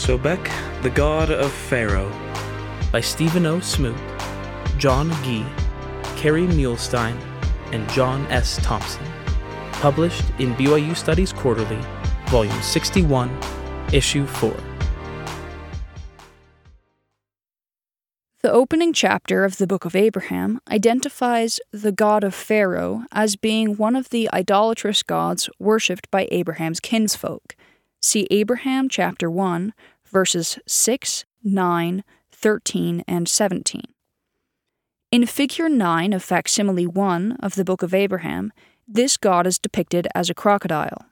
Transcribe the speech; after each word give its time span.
Sobek, 0.00 0.42
the 0.80 0.88
God 0.88 1.30
of 1.30 1.52
Pharaoh, 1.52 2.10
by 2.90 3.02
Stephen 3.02 3.44
O. 3.44 3.60
Smoot, 3.60 3.94
John 4.78 5.10
Gee, 5.22 5.44
Kerry 6.16 6.46
Muhlestein, 6.46 7.20
and 7.70 7.86
John 7.90 8.24
S. 8.28 8.58
Thompson. 8.62 9.04
Published 9.72 10.24
in 10.38 10.54
BYU 10.54 10.96
Studies 10.96 11.34
Quarterly, 11.34 11.78
Volume 12.28 12.62
61, 12.62 13.30
Issue 13.92 14.24
4. 14.24 14.56
The 18.40 18.50
opening 18.50 18.94
chapter 18.94 19.44
of 19.44 19.58
the 19.58 19.66
Book 19.66 19.84
of 19.84 19.94
Abraham 19.94 20.60
identifies 20.70 21.60
the 21.72 21.92
god 21.92 22.24
of 22.24 22.34
Pharaoh 22.34 23.04
as 23.12 23.36
being 23.36 23.76
one 23.76 23.94
of 23.94 24.08
the 24.08 24.30
idolatrous 24.32 25.02
gods 25.02 25.50
worshipped 25.58 26.10
by 26.10 26.26
Abraham's 26.30 26.80
kinsfolk. 26.80 27.54
See 28.02 28.26
Abraham 28.30 28.88
chapter 28.88 29.30
1, 29.30 29.74
verses 30.10 30.58
6, 30.66 31.24
9, 31.42 32.04
13, 32.32 33.04
and 33.06 33.28
17. 33.28 33.82
In 35.12 35.26
Figure 35.26 35.68
9 35.68 36.12
of 36.12 36.22
Facsimile 36.22 36.86
1 36.86 37.38
of 37.42 37.54
the 37.54 37.64
Book 37.64 37.82
of 37.82 37.94
Abraham, 37.94 38.52
this 38.86 39.16
god 39.16 39.46
is 39.46 39.58
depicted 39.58 40.06
as 40.14 40.30
a 40.30 40.34
crocodile. 40.34 41.06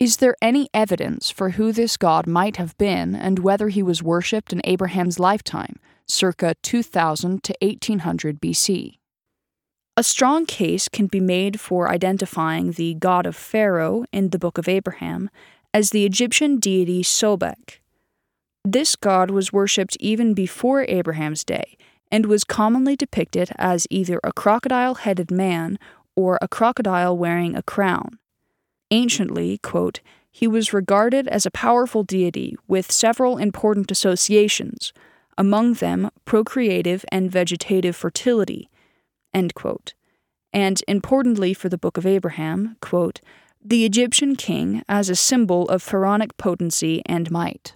Is 0.00 0.18
there 0.18 0.36
any 0.42 0.68
evidence 0.74 1.30
for 1.30 1.50
who 1.50 1.72
this 1.72 1.96
god 1.96 2.26
might 2.26 2.56
have 2.56 2.76
been 2.78 3.14
and 3.14 3.38
whether 3.38 3.68
he 3.68 3.82
was 3.82 4.02
worshipped 4.02 4.52
in 4.52 4.60
Abraham's 4.64 5.18
lifetime? 5.18 5.78
circa 6.06 6.54
2000 6.62 7.42
to 7.42 7.54
1800 7.60 8.40
BC. 8.40 8.98
A 9.96 10.02
strong 10.02 10.44
case 10.44 10.88
can 10.88 11.06
be 11.06 11.20
made 11.20 11.60
for 11.60 11.88
identifying 11.88 12.72
the 12.72 12.94
god 12.94 13.26
of 13.26 13.36
Pharaoh 13.36 14.04
in 14.12 14.30
the 14.30 14.38
Book 14.38 14.58
of 14.58 14.68
Abraham 14.68 15.30
as 15.72 15.90
the 15.90 16.04
Egyptian 16.04 16.58
deity 16.58 17.02
Sobek. 17.02 17.78
This 18.64 18.96
god 18.96 19.30
was 19.30 19.52
worshipped 19.52 19.96
even 20.00 20.32
before 20.32 20.86
Abraham's 20.88 21.44
day 21.44 21.76
and 22.10 22.26
was 22.26 22.44
commonly 22.44 22.96
depicted 22.96 23.50
as 23.56 23.86
either 23.90 24.20
a 24.24 24.32
crocodile 24.32 24.94
headed 24.94 25.30
man 25.30 25.78
or 26.16 26.38
a 26.40 26.48
crocodile 26.48 27.16
wearing 27.16 27.54
a 27.54 27.62
crown. 27.62 28.18
Anciently, 28.90 29.58
quote, 29.58 30.00
he 30.30 30.46
was 30.48 30.72
regarded 30.72 31.28
as 31.28 31.44
a 31.44 31.50
powerful 31.50 32.02
deity 32.02 32.56
with 32.66 32.90
several 32.90 33.36
important 33.36 33.90
associations 33.90 34.92
among 35.36 35.74
them 35.74 36.10
procreative 36.24 37.04
and 37.12 37.30
vegetative 37.30 37.94
fertility. 37.94 38.70
And 39.32 39.52
importantly 40.88 41.52
for 41.52 41.68
the 41.68 41.78
Book 41.78 41.98
of 41.98 42.06
Abraham, 42.06 42.76
quote, 42.80 43.20
the 43.62 43.84
Egyptian 43.84 44.36
king 44.36 44.82
as 44.88 45.10
a 45.10 45.16
symbol 45.16 45.68
of 45.68 45.82
pharaonic 45.82 46.36
potency 46.36 47.02
and 47.06 47.30
might. 47.30 47.74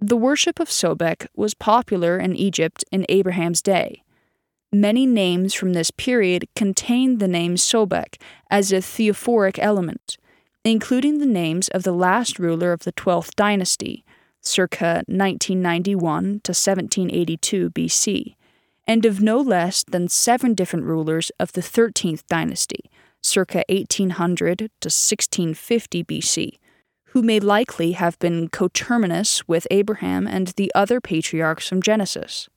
The 0.00 0.16
worship 0.16 0.60
of 0.60 0.68
Sobek 0.68 1.26
was 1.34 1.54
popular 1.54 2.18
in 2.18 2.36
Egypt 2.36 2.84
in 2.92 3.04
Abraham's 3.08 3.60
day. 3.60 4.02
Many 4.72 5.06
names 5.06 5.54
from 5.54 5.72
this 5.72 5.90
period 5.90 6.46
contain 6.54 7.18
the 7.18 7.26
name 7.26 7.56
Sobek 7.56 8.20
as 8.50 8.70
a 8.70 8.80
theophoric 8.80 9.58
element, 9.58 10.18
including 10.64 11.18
the 11.18 11.26
names 11.26 11.68
of 11.68 11.82
the 11.82 11.92
last 11.92 12.38
ruler 12.38 12.72
of 12.72 12.84
the 12.84 12.92
12th 12.92 13.34
dynasty, 13.34 14.04
circa 14.40 15.02
1991 15.06 16.40
to 16.44 16.50
1782 16.50 17.70
BC, 17.70 18.34
and 18.86 19.04
of 19.04 19.20
no 19.20 19.38
less 19.38 19.84
than 19.84 20.08
seven 20.08 20.54
different 20.54 20.84
rulers 20.84 21.32
of 21.40 21.52
the 21.52 21.60
13th 21.60 22.26
dynasty, 22.28 22.90
circa 23.22 23.64
1800 23.68 24.58
to 24.58 24.64
1650 24.64 26.04
BC, 26.04 26.58
who 27.18 27.22
may 27.24 27.40
likely 27.40 27.92
have 27.92 28.16
been 28.20 28.46
coterminous 28.46 29.48
with 29.48 29.66
Abraham 29.72 30.24
and 30.28 30.46
the 30.54 30.70
other 30.72 31.00
patriarchs 31.00 31.66
from 31.66 31.82
Genesis. 31.82 32.48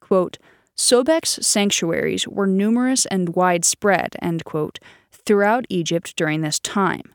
Quote, 0.00 0.38
Sobek's 0.74 1.46
sanctuaries 1.46 2.26
were 2.26 2.46
numerous 2.46 3.04
and 3.04 3.36
widespread, 3.36 4.16
quote, 4.46 4.78
throughout 5.12 5.66
Egypt 5.68 6.16
during 6.16 6.40
this 6.40 6.58
time 6.58 7.14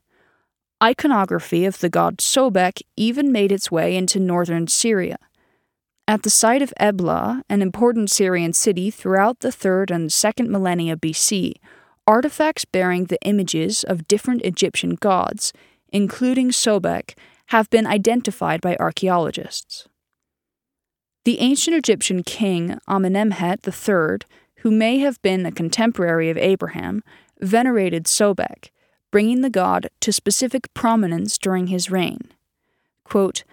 iconography 0.84 1.66
of 1.66 1.80
the 1.80 1.90
god 1.90 2.18
Sobek 2.18 2.84
even 2.96 3.32
made 3.32 3.52
its 3.52 3.72
way 3.72 3.96
into 3.96 4.20
northern 4.20 4.68
Syria. 4.68 5.18
At 6.08 6.22
the 6.22 6.30
site 6.30 6.62
of 6.62 6.74
Ebla, 6.80 7.42
an 7.50 7.64
important 7.64 8.12
Syrian 8.12 8.54
city 8.54 8.92
throughout 8.92 9.40
the 9.40 9.48
3rd 9.48 9.90
and 9.90 10.10
2nd 10.12 10.50
millennia 10.50 10.96
BC, 10.96 11.54
artifacts 12.06 12.66
bearing 12.66 13.06
the 13.06 13.22
images 13.24 13.84
of 13.84 14.08
different 14.08 14.44
Egyptian 14.44 14.94
gods, 14.94 15.54
including 15.94 16.50
Sobek, 16.50 17.16
have 17.48 17.70
been 17.70 17.88
identified 17.88 18.60
by 18.60 18.76
archaeologists. 18.78 19.88
The 21.24 21.40
ancient 21.40 21.78
Egyptian 21.78 22.24
king 22.24 22.80
Amenemhet 22.90 23.66
III, 23.66 24.28
who 24.58 24.72
may 24.72 24.98
have 24.98 25.22
been 25.22 25.46
a 25.46 25.52
contemporary 25.52 26.30
of 26.30 26.38
Abraham, 26.38 27.04
venerated 27.40 28.06
Sobek, 28.06 28.72
bringing 29.12 29.42
the 29.42 29.50
god 29.50 29.90
to 30.02 30.12
specific 30.12 30.74
prominence 30.74 31.38
during 31.38 31.68
his 31.68 31.90
reign. 31.90 32.34
Quote, 33.06 33.44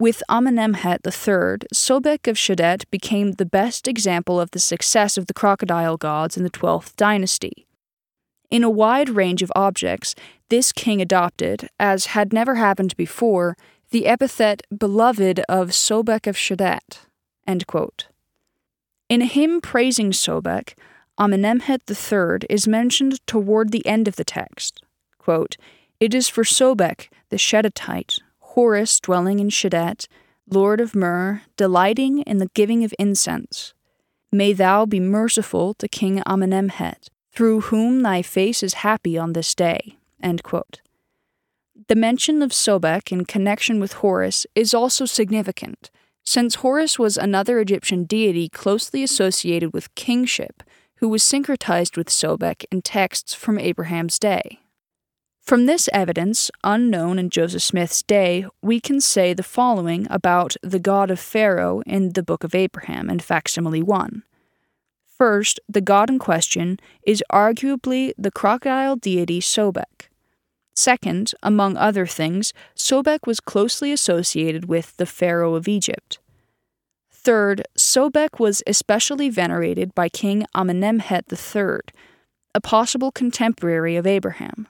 with 0.00 0.22
Amenemhet 0.28 1.06
III, 1.06 1.68
Sobek 1.72 2.26
of 2.26 2.36
Shedet 2.36 2.90
became 2.90 3.32
the 3.32 3.46
best 3.46 3.86
example 3.86 4.40
of 4.40 4.50
the 4.50 4.58
success 4.58 5.16
of 5.16 5.26
the 5.26 5.34
crocodile 5.34 5.96
gods 5.96 6.36
in 6.36 6.42
the 6.42 6.50
12th 6.50 6.96
dynasty. 6.96 7.66
In 8.52 8.62
a 8.62 8.68
wide 8.68 9.08
range 9.08 9.42
of 9.42 9.50
objects, 9.56 10.14
this 10.50 10.72
king 10.72 11.00
adopted, 11.00 11.70
as 11.80 12.12
had 12.12 12.34
never 12.34 12.56
happened 12.56 12.94
before, 12.98 13.56
the 13.92 14.06
epithet 14.06 14.60
beloved 14.76 15.40
of 15.48 15.70
Sobek 15.70 16.26
of 16.26 16.36
Shedet. 16.36 16.98
In 19.08 19.22
a 19.22 19.24
hymn 19.24 19.62
praising 19.62 20.10
Sobek, 20.10 20.74
Amenemhet 21.18 21.80
III 21.88 22.46
is 22.50 22.68
mentioned 22.68 23.26
toward 23.26 23.72
the 23.72 23.86
end 23.86 24.06
of 24.06 24.16
the 24.16 24.24
text. 24.24 24.82
Quote, 25.16 25.56
it 25.98 26.12
is 26.12 26.28
for 26.28 26.44
Sobek, 26.44 27.08
the 27.30 27.38
Shedetite, 27.38 28.18
Horus 28.40 29.00
dwelling 29.00 29.38
in 29.38 29.48
Shedet, 29.48 30.08
Lord 30.46 30.78
of 30.78 30.94
Mur, 30.94 31.40
delighting 31.56 32.20
in 32.24 32.36
the 32.36 32.50
giving 32.52 32.84
of 32.84 32.92
incense. 32.98 33.72
May 34.30 34.52
thou 34.52 34.84
be 34.84 35.00
merciful 35.00 35.72
to 35.72 35.88
King 35.88 36.22
Amenemhet, 36.26 37.08
through 37.32 37.62
whom 37.62 38.02
thy 38.02 38.22
face 38.22 38.62
is 38.62 38.74
happy 38.74 39.16
on 39.16 39.32
this 39.32 39.54
day. 39.54 39.96
The 41.88 41.96
mention 41.96 42.42
of 42.42 42.50
Sobek 42.50 43.10
in 43.10 43.24
connection 43.24 43.80
with 43.80 43.94
Horus 43.94 44.46
is 44.54 44.74
also 44.74 45.04
significant, 45.04 45.90
since 46.22 46.56
Horus 46.56 46.98
was 46.98 47.16
another 47.16 47.58
Egyptian 47.58 48.04
deity 48.04 48.48
closely 48.48 49.02
associated 49.02 49.72
with 49.72 49.94
kingship, 49.94 50.62
who 50.96 51.08
was 51.08 51.22
syncretized 51.22 51.96
with 51.96 52.08
Sobek 52.08 52.64
in 52.70 52.82
texts 52.82 53.34
from 53.34 53.58
Abraham's 53.58 54.18
day. 54.18 54.60
From 55.40 55.66
this 55.66 55.88
evidence, 55.92 56.52
unknown 56.62 57.18
in 57.18 57.28
Joseph 57.28 57.62
Smith's 57.62 58.02
day, 58.02 58.46
we 58.62 58.78
can 58.78 59.00
say 59.00 59.34
the 59.34 59.42
following 59.42 60.06
about 60.08 60.54
the 60.62 60.78
God 60.78 61.10
of 61.10 61.18
Pharaoh 61.18 61.82
in 61.84 62.12
the 62.12 62.22
Book 62.22 62.44
of 62.44 62.54
Abraham 62.54 63.10
in 63.10 63.18
Facsimile 63.18 63.82
1. 63.82 64.22
First, 65.18 65.60
the 65.68 65.80
god 65.80 66.10
in 66.10 66.18
question 66.18 66.78
is 67.02 67.22
arguably 67.30 68.12
the 68.18 68.30
crocodile 68.30 68.96
deity 68.96 69.40
Sobek. 69.40 70.08
Second, 70.74 71.32
among 71.42 71.76
other 71.76 72.06
things, 72.06 72.52
Sobek 72.74 73.26
was 73.26 73.40
closely 73.40 73.92
associated 73.92 74.66
with 74.66 74.96
the 74.96 75.06
Pharaoh 75.06 75.54
of 75.54 75.68
Egypt. 75.68 76.18
Third, 77.10 77.62
Sobek 77.76 78.40
was 78.40 78.62
especially 78.66 79.28
venerated 79.28 79.94
by 79.94 80.08
King 80.08 80.44
Amenemhet 80.56 81.30
III, 81.30 81.80
a 82.54 82.60
possible 82.60 83.12
contemporary 83.12 83.96
of 83.96 84.06
Abraham. 84.06 84.66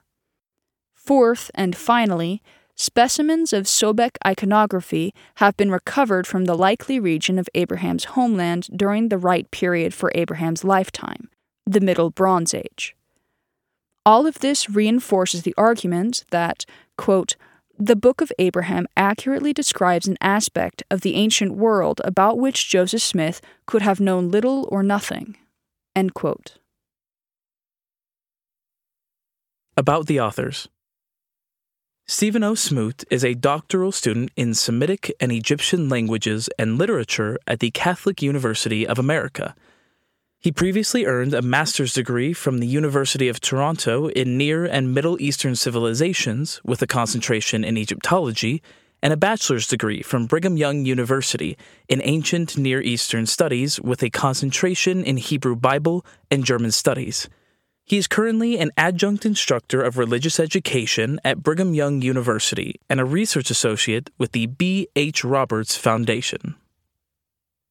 Fourth, 0.93 1.51
and 1.55 1.75
finally, 1.75 2.43
specimens 2.83 3.53
of 3.53 3.67
Sobek 3.67 4.17
iconography 4.27 5.15
have 5.37 5.57
been 5.57 5.71
recovered 5.71 6.27
from 6.27 6.47
the 6.47 6.57
likely 6.57 6.99
region 6.99 7.39
of 7.39 7.49
Abraham's 7.55 8.07
homeland 8.17 8.69
during 8.75 9.09
the 9.09 9.19
right 9.19 9.49
period 9.53 9.95
for 9.95 10.11
Abraham's 10.17 10.65
lifetime, 10.65 11.31
the 11.65 11.81
Middle 11.81 12.11
Bronze 12.11 12.53
Age. 12.53 12.97
All 14.05 14.27
of 14.27 14.41
this 14.41 14.69
reinforces 14.69 15.43
the 15.43 15.55
argument 15.57 16.25
that, 16.33 16.65
quote, 16.99 17.37
the 17.79 17.95
Book 17.95 18.21
of 18.21 18.33
Abraham 18.41 18.89
accurately 18.97 19.53
describes 19.53 20.09
an 20.09 20.19
aspect 20.21 20.83
of 20.91 21.03
the 21.03 21.15
ancient 21.15 21.55
world 21.55 22.01
about 22.05 22.39
which 22.39 22.69
Joseph 22.69 23.03
Smith 23.03 23.41
could 23.65 23.83
have 23.83 24.01
known 24.01 24.29
little 24.29 24.69
or 24.73 24.83
nothing. 24.83 25.37
About 29.77 30.07
the 30.07 30.19
authors. 30.19 30.69
Stephen 32.07 32.43
O. 32.43 32.55
Smoot 32.55 33.05
is 33.11 33.25
a 33.25 33.35
doctoral 33.35 33.93
student 33.93 34.33
in 34.37 34.55
Semitic 34.55 35.15
and 35.21 35.31
Egyptian 35.31 35.89
languages 35.89 36.49
and 36.59 36.77
literature 36.77 37.39
at 37.47 37.61
the 37.61 37.71
Catholic 37.71 38.21
University 38.21 38.87
of 38.87 38.99
America. 38.99 39.55
He 40.41 40.51
previously 40.51 41.07
earned 41.07 41.33
a 41.33 41.43
master's 41.43 41.95
degree 41.95 42.33
from 42.33 42.59
the 42.59 42.67
University 42.67 43.29
of 43.29 43.41
Toronto 43.41 44.09
in 44.09 44.37
Near 44.37 44.65
and 44.65 44.93
Middle 44.93 45.21
Eastern 45.23 45.55
civilizations 45.55 46.61
with 46.65 46.83
a 46.83 46.89
concentration 46.89 47.63
in 47.63 47.77
Egyptology 47.77 48.61
and 49.01 49.13
a 49.13 49.17
bachelor's 49.17 49.69
degree 49.69 50.03
from 50.03 50.27
Brigham 50.27 50.57
Young 50.57 50.85
University 50.85 51.57
in 51.89 52.03
Ancient 52.03 52.59
Near 52.59 52.83
Eastern 52.83 53.27
Studies 53.27 53.81
with 53.81 54.03
a 54.03 54.11
concentration 54.11 55.05
in 55.05 55.19
Hebrew 55.19 55.55
Bible 55.55 56.05
and 56.33 56.45
German 56.45 56.73
Studies. 56.73 57.29
He 57.93 57.99
is 57.99 58.09
currently 58.09 58.59
an 58.59 58.71
adjunct 58.79 59.27
instructor 59.27 59.83
of 59.83 59.99
religious 59.99 60.41
education 60.41 61.21
at 61.27 61.43
Brigham 61.43 61.75
Young 61.75 62.01
University 62.01 62.81
and 62.89 62.99
a 62.99 63.05
research 63.05 63.51
associate 63.51 64.09
with 64.17 64.33
the 64.33 64.47
B. 64.47 64.89
H. 64.97 65.23
Roberts 65.23 65.77
Foundation. 65.77 66.55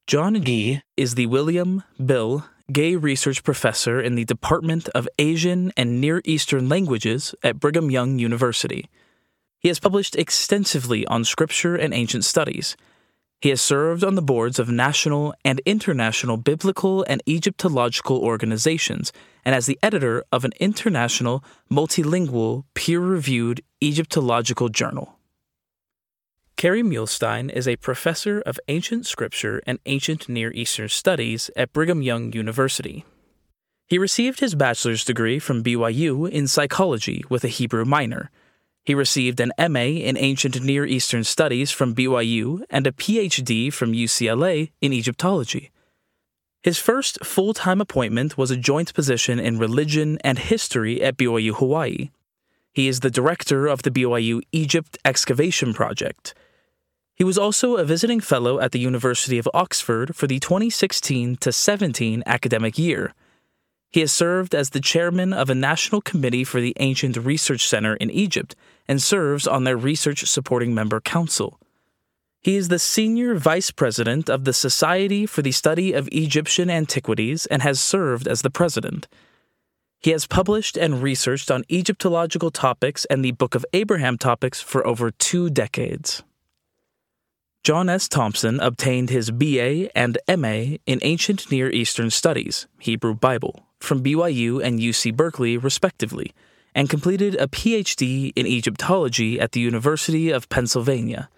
John 0.06 0.40
Gee 0.44 0.80
is 0.96 1.16
the 1.16 1.26
William 1.26 1.82
Bill 2.06 2.46
Gay 2.70 2.94
Research 2.94 3.42
Professor 3.42 4.00
in 4.00 4.14
the 4.14 4.24
Department 4.24 4.88
of 4.90 5.08
Asian 5.18 5.72
and 5.76 6.00
Near 6.00 6.22
Eastern 6.24 6.68
Languages 6.68 7.34
at 7.42 7.58
Brigham 7.58 7.90
Young 7.90 8.20
University. 8.20 8.88
He 9.58 9.66
has 9.66 9.80
published 9.80 10.14
extensively 10.14 11.04
on 11.08 11.24
scripture 11.24 11.74
and 11.74 11.92
ancient 11.92 12.24
studies. 12.24 12.76
He 13.42 13.48
has 13.48 13.60
served 13.60 14.04
on 14.04 14.14
the 14.14 14.22
boards 14.22 14.60
of 14.60 14.68
national 14.68 15.34
and 15.44 15.60
international 15.66 16.36
biblical 16.36 17.04
and 17.08 17.20
Egyptological 17.28 18.18
organizations 18.18 19.12
and 19.44 19.52
as 19.52 19.66
the 19.66 19.80
editor 19.82 20.22
of 20.30 20.44
an 20.44 20.52
international, 20.60 21.42
multilingual, 21.68 22.62
peer 22.74 23.00
reviewed 23.00 23.60
Egyptological 23.82 24.68
journal. 24.68 25.18
Kerry 26.56 26.84
Muhlestein 26.84 27.50
is 27.50 27.66
a 27.66 27.74
professor 27.74 28.40
of 28.42 28.60
ancient 28.68 29.06
scripture 29.06 29.60
and 29.66 29.80
ancient 29.86 30.28
Near 30.28 30.52
Eastern 30.52 30.88
studies 30.88 31.50
at 31.56 31.72
Brigham 31.72 32.00
Young 32.00 32.32
University. 32.32 33.04
He 33.88 33.98
received 33.98 34.38
his 34.38 34.54
bachelor's 34.54 35.04
degree 35.04 35.40
from 35.40 35.64
BYU 35.64 36.30
in 36.30 36.46
psychology 36.46 37.24
with 37.28 37.42
a 37.42 37.48
Hebrew 37.48 37.84
minor. 37.84 38.30
He 38.84 38.94
received 38.94 39.38
an 39.38 39.52
MA 39.58 39.80
in 39.80 40.16
ancient 40.16 40.60
Near 40.60 40.84
Eastern 40.84 41.22
studies 41.22 41.70
from 41.70 41.94
BYU 41.94 42.62
and 42.68 42.86
a 42.86 42.92
PhD 42.92 43.72
from 43.72 43.92
UCLA 43.92 44.72
in 44.80 44.92
Egyptology. 44.92 45.70
His 46.62 46.78
first 46.78 47.24
full 47.24 47.54
time 47.54 47.80
appointment 47.80 48.36
was 48.36 48.50
a 48.50 48.56
joint 48.56 48.92
position 48.94 49.38
in 49.38 49.58
religion 49.58 50.18
and 50.24 50.38
history 50.38 51.02
at 51.02 51.16
BYU 51.16 51.54
Hawaii. 51.54 52.10
He 52.72 52.88
is 52.88 53.00
the 53.00 53.10
director 53.10 53.66
of 53.66 53.82
the 53.82 53.90
BYU 53.90 54.40
Egypt 54.50 54.98
Excavation 55.04 55.74
Project. 55.74 56.34
He 57.14 57.24
was 57.24 57.38
also 57.38 57.76
a 57.76 57.84
visiting 57.84 58.20
fellow 58.20 58.58
at 58.58 58.72
the 58.72 58.78
University 58.80 59.38
of 59.38 59.48
Oxford 59.54 60.16
for 60.16 60.26
the 60.26 60.40
2016 60.40 61.36
to 61.36 61.52
17 61.52 62.22
academic 62.26 62.78
year. 62.78 63.12
He 63.90 64.00
has 64.00 64.10
served 64.10 64.54
as 64.54 64.70
the 64.70 64.80
chairman 64.80 65.32
of 65.32 65.50
a 65.50 65.54
national 65.54 66.00
committee 66.00 66.44
for 66.44 66.60
the 66.60 66.74
Ancient 66.80 67.16
Research 67.16 67.68
Center 67.68 67.94
in 67.96 68.10
Egypt 68.10 68.56
and 68.88 69.02
serves 69.02 69.46
on 69.46 69.64
their 69.64 69.76
research 69.76 70.26
supporting 70.26 70.74
member 70.74 71.00
council. 71.00 71.58
He 72.40 72.56
is 72.56 72.68
the 72.68 72.80
senior 72.80 73.36
vice 73.36 73.70
president 73.70 74.28
of 74.28 74.44
the 74.44 74.52
Society 74.52 75.26
for 75.26 75.42
the 75.42 75.52
Study 75.52 75.92
of 75.92 76.08
Egyptian 76.10 76.70
Antiquities 76.70 77.46
and 77.46 77.62
has 77.62 77.80
served 77.80 78.26
as 78.26 78.42
the 78.42 78.50
president. 78.50 79.06
He 80.00 80.10
has 80.10 80.26
published 80.26 80.76
and 80.76 81.00
researched 81.00 81.52
on 81.52 81.62
Egyptological 81.70 82.50
topics 82.50 83.04
and 83.04 83.24
the 83.24 83.30
Book 83.30 83.54
of 83.54 83.64
Abraham 83.72 84.18
topics 84.18 84.60
for 84.60 84.84
over 84.84 85.12
two 85.12 85.50
decades. 85.50 86.24
John 87.62 87.88
S. 87.88 88.08
Thompson 88.08 88.58
obtained 88.58 89.10
his 89.10 89.30
BA 89.30 89.96
and 89.96 90.18
MA 90.28 90.78
in 90.84 90.98
Ancient 91.02 91.48
Near 91.52 91.70
Eastern 91.70 92.10
Studies, 92.10 92.66
Hebrew 92.80 93.14
Bible, 93.14 93.66
from 93.78 94.02
BYU 94.02 94.60
and 94.60 94.80
UC 94.80 95.14
Berkeley, 95.14 95.56
respectively, 95.56 96.32
and 96.74 96.88
completed 96.88 97.34
a 97.36 97.46
PhD 97.46 98.32
in 98.34 98.46
Egyptology 98.46 99.40
at 99.40 99.52
the 99.52 99.60
University 99.60 100.30
of 100.30 100.48
Pennsylvania. 100.48 101.28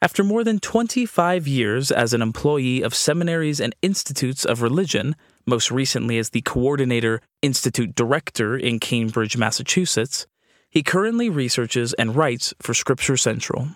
After 0.00 0.22
more 0.22 0.44
than 0.44 0.60
25 0.60 1.48
years 1.48 1.90
as 1.90 2.14
an 2.14 2.22
employee 2.22 2.82
of 2.82 2.94
seminaries 2.94 3.58
and 3.58 3.74
institutes 3.82 4.44
of 4.44 4.62
religion, 4.62 5.16
most 5.44 5.72
recently 5.72 6.18
as 6.18 6.30
the 6.30 6.42
coordinator 6.42 7.20
institute 7.42 7.96
director 7.96 8.56
in 8.56 8.78
Cambridge, 8.78 9.36
Massachusetts, 9.36 10.26
he 10.70 10.82
currently 10.82 11.28
researches 11.28 11.94
and 11.94 12.14
writes 12.14 12.54
for 12.60 12.74
Scripture 12.74 13.16
Central. 13.16 13.68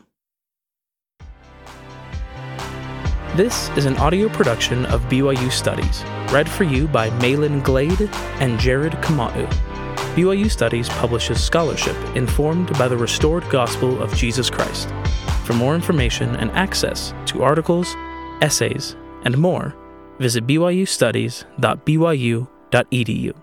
This 3.35 3.71
is 3.71 3.87
an 3.87 3.97
audio 3.97 4.29
production 4.29 4.85
of 4.87 5.03
BYU 5.05 5.51
Studies, 5.51 6.05
read 6.31 6.49
for 6.49 6.65
you 6.65 6.87
by 6.87 7.09
Malin 7.19 7.63
Glade 7.63 8.11
and 8.41 8.61
Jared 8.61 8.93
Kamau. 9.01 9.72
BYU 10.13 10.51
Studies 10.51 10.91
publishes 10.91 11.43
scholarship 11.43 11.97
informed 12.15 12.77
by 12.79 12.87
the 12.87 12.97
restored 12.97 13.49
gospel 13.49 14.03
of 14.03 14.15
Jesus 14.15 14.51
Christ. 14.51 14.91
For 15.45 15.55
more 15.55 15.75
information 15.75 16.37
and 16.37 16.53
access 16.53 17.15
to 17.27 17.43
articles, 17.43 17.97
essays, 18.43 18.95
and 19.25 19.37
more, 19.39 19.75
visit 20.19 20.47
byustudies.byu.edu. 20.47 23.42